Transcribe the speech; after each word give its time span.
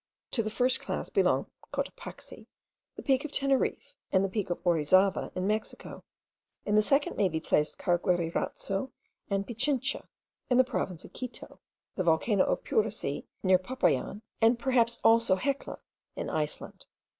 To 0.31 0.41
the 0.41 0.49
first 0.49 0.79
class 0.79 1.11
belong 1.11 1.45
Cotopaxi, 1.71 2.47
the 2.95 3.03
peak 3.03 3.23
of 3.23 3.31
Teneriffe, 3.31 3.93
and 4.11 4.25
the 4.25 4.29
peak 4.29 4.49
of 4.49 4.57
Orizava 4.65 5.31
in 5.35 5.45
Mexico. 5.45 6.03
In 6.65 6.73
the 6.73 6.81
second 6.81 7.17
may 7.17 7.29
be 7.29 7.39
placed 7.39 7.77
Cargueirazo 7.77 8.89
and 9.29 9.45
Pichincha, 9.45 10.07
in 10.49 10.57
the 10.57 10.63
province 10.63 11.05
of 11.05 11.13
Quito; 11.13 11.59
the 11.97 12.03
volcano 12.03 12.45
of 12.45 12.63
Puracey, 12.63 13.27
near 13.43 13.59
Popayan; 13.59 14.23
and 14.41 14.57
perhaps 14.57 14.99
also 15.03 15.35
Hecla, 15.35 15.77
in 16.15 16.31
Iceland. 16.31 16.87